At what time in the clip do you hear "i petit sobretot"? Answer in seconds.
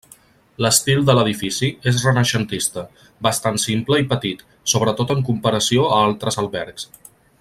4.05-5.15